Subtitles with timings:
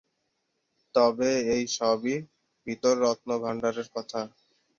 [0.95, 2.15] তবে, এই সবই
[2.67, 4.21] ‘ভিতর রত্নভাণ্ডার’-এর কথা।